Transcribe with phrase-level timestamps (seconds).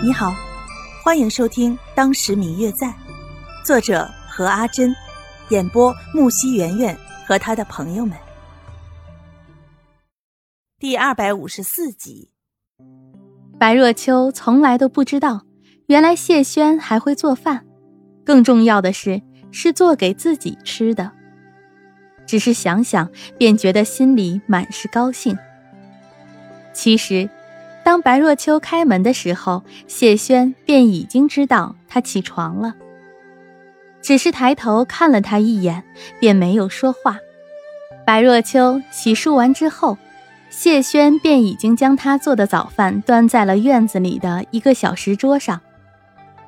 [0.00, 0.32] 你好，
[1.02, 2.86] 欢迎收听《当时明月在》，
[3.64, 4.94] 作者何阿珍，
[5.48, 8.16] 演播木西圆圆和他的朋友们。
[10.78, 12.30] 第二百五十四集，
[13.58, 15.42] 白若秋从来都不知道，
[15.86, 17.66] 原来谢轩还会做饭，
[18.24, 21.10] 更重要的是，是做给自己吃的。
[22.24, 25.36] 只是想想，便觉得心里满是高兴。
[26.72, 27.28] 其实。
[27.88, 32.74] 当白若秋开门的时候，谢轩便已经知道他起床了，
[34.02, 35.82] 只是抬头看了他一眼，
[36.20, 37.16] 便没有说话。
[38.04, 39.96] 白若秋洗漱完之后，
[40.50, 45.58] 谢轩便已经将他做的早饭端在了院子里的一个小石桌上，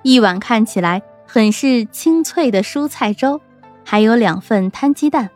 [0.03, 3.41] 一碗看起来很是清脆的蔬菜粥，
[3.83, 5.31] 还有两份摊鸡蛋，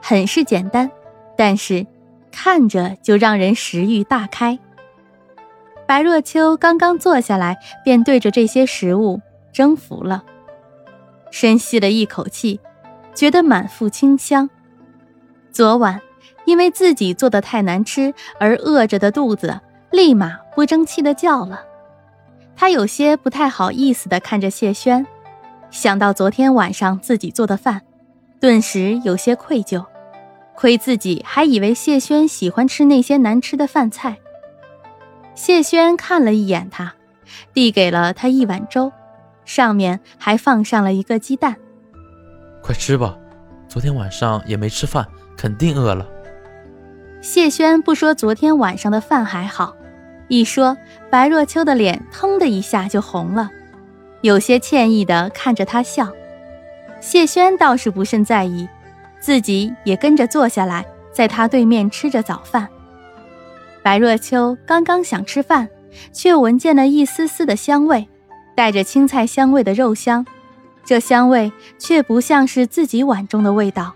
[0.00, 0.90] 很是简单，
[1.36, 1.86] 但是
[2.32, 4.58] 看着就让人食欲大开。
[5.88, 9.22] 白若秋刚刚坐下来，便对着这些食物
[9.54, 10.22] 征服了。
[11.30, 12.60] 深吸了一口气，
[13.14, 14.50] 觉得满腹清香。
[15.50, 15.98] 昨晚
[16.44, 19.58] 因为自己做的太难吃而饿着的肚子，
[19.90, 21.64] 立马不争气的叫了。
[22.54, 25.06] 他有些不太好意思的看着谢轩，
[25.70, 27.80] 想到昨天晚上自己做的饭，
[28.38, 29.82] 顿时有些愧疚。
[30.54, 34.18] 亏自己还以为谢轩喜欢吃那些难吃的饭菜。
[35.38, 36.94] 谢轩看了一眼他，
[37.54, 38.90] 递给了他一碗粥，
[39.44, 41.54] 上面还放上了一个鸡蛋。
[42.60, 43.16] 快吃吧，
[43.68, 46.04] 昨天晚上也没吃饭，肯定饿了。
[47.20, 49.76] 谢轩不说昨天晚上的饭还好，
[50.26, 50.76] 一说
[51.08, 53.48] 白若秋的脸腾的一下就红了，
[54.22, 56.12] 有些歉意的看着他笑。
[57.00, 58.68] 谢轩倒是不甚在意，
[59.20, 62.68] 自己也跟着坐下来，在他对面吃着早饭。
[63.82, 65.68] 白若秋刚刚想吃饭，
[66.12, 68.06] 却闻见了一丝丝的香味，
[68.54, 70.26] 带着青菜香味的肉香。
[70.84, 73.94] 这香味却不像是自己碗中的味道，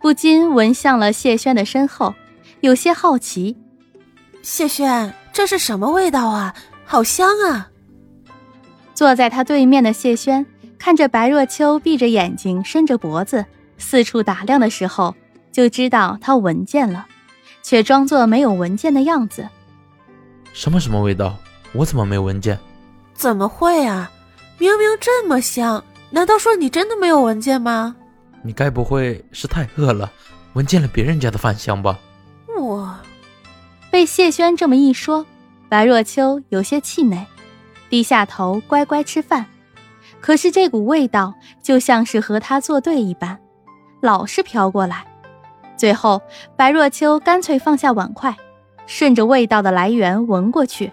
[0.00, 2.14] 不禁闻向了谢轩的身后，
[2.60, 3.56] 有些好奇。
[4.40, 6.54] 谢轩，这是什么味道啊？
[6.84, 7.70] 好香啊！
[8.94, 10.44] 坐在他对面的谢轩
[10.78, 13.44] 看着白若秋闭着眼睛，伸着脖子
[13.78, 15.14] 四处打量的时候，
[15.52, 17.06] 就知道他闻见了。
[17.62, 19.48] 却装作没有闻见的样子。
[20.52, 21.36] 什么什么味道？
[21.72, 22.58] 我怎么没闻见？
[23.14, 24.10] 怎么会啊？
[24.58, 27.96] 明明这么香，难道说你真的没有闻见吗？
[28.42, 30.12] 你该不会是太饿了，
[30.52, 31.98] 闻见了别人家的饭香吧？
[32.58, 32.94] 我
[33.90, 35.24] 被谢轩这么一说，
[35.68, 37.26] 白若秋有些气馁，
[37.88, 39.46] 低下头乖乖吃饭。
[40.20, 43.38] 可是这股味道就像是和他作对一般，
[44.00, 45.06] 老是飘过来。
[45.82, 46.22] 最后，
[46.54, 48.36] 白若秋干脆放下碗筷，
[48.86, 50.92] 顺着味道的来源闻过去，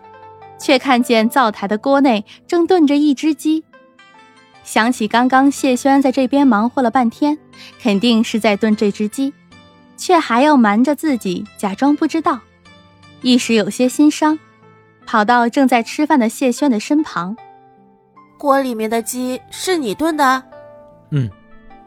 [0.57, 3.63] 却看见灶台的锅内正炖着一只鸡。
[4.63, 7.37] 想起刚刚谢轩在这边忙活了半天，
[7.79, 9.31] 肯定是在炖这只鸡，
[9.95, 12.39] 却还要瞒着自己假装不知道，
[13.21, 14.39] 一时有些心伤，
[15.05, 17.37] 跑到正在吃饭的谢轩的身旁。
[18.39, 20.41] 锅里面的鸡是你炖的？
[21.11, 21.29] 嗯。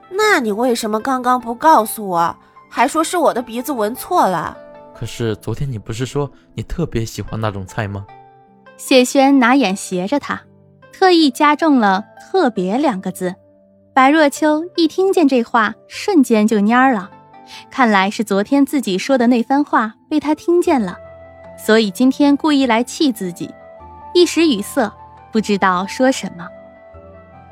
[0.08, 2.36] 那你为什么刚刚不告诉我？
[2.74, 4.56] 还说是我的鼻子闻错了，
[4.94, 8.06] 可是昨天你不是说你特别喜欢那种菜吗？
[8.78, 10.40] 谢轩拿眼斜着他，
[10.90, 13.34] 特意加重了“特别”两个字。
[13.92, 17.10] 白若秋一听见这话，瞬间就蔫了。
[17.70, 20.96] 看来是昨天自己说的那番话被他听见了，
[21.58, 23.50] 所以今天故意来气自己，
[24.14, 24.90] 一时语塞，
[25.30, 26.48] 不知道说什么。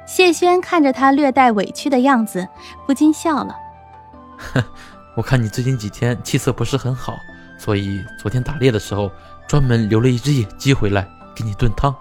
[0.07, 2.49] 谢轩看着他略带委屈的样子，
[2.87, 3.55] 不禁笑了，
[4.39, 4.65] 哼。
[5.17, 7.17] 我看你最近几天气色不是很好，
[7.59, 9.11] 所以昨天打猎的时候
[9.49, 11.95] 专门留了一只野鸡回来给你炖汤。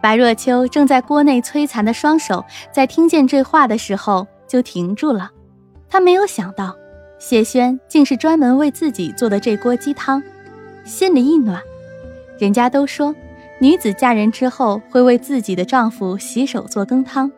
[0.00, 5.30] 白若秋正在锅内摧残的双手，在听见这话的时候就停住了。
[5.88, 6.74] 他没有想到
[7.18, 10.22] 谢轩竟是专门为自己做的这锅鸡汤，
[10.84, 11.60] 心里一暖。
[12.38, 13.14] 人家都说
[13.60, 17.30] 女子嫁人之后会为自己的丈夫洗手做羹汤，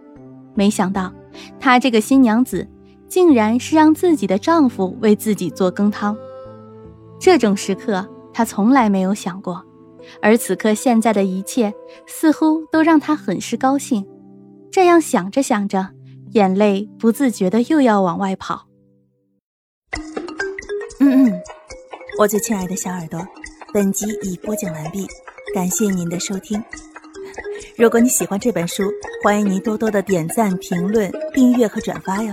[0.54, 1.12] 没想到
[1.58, 2.66] 她这个新娘子。
[3.10, 6.16] 竟然是让自己的丈夫为自己做羹汤，
[7.18, 9.62] 这种时刻她从来没有想过，
[10.22, 11.74] 而此刻现在的一切
[12.06, 14.06] 似乎都让她很是高兴。
[14.70, 15.88] 这样想着想着，
[16.34, 18.68] 眼泪不自觉的又要往外跑。
[21.00, 21.40] 嗯嗯，
[22.20, 23.20] 我最亲爱的小耳朵，
[23.74, 25.04] 本集已播讲完毕，
[25.52, 26.62] 感谢您的收听。
[27.76, 28.84] 如果你喜欢这本书，
[29.24, 32.32] 欢迎您多多的点赞、评论、订阅和转发哟。